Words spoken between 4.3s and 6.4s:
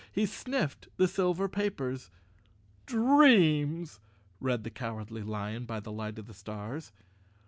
read the Cowardly Lion by the light of the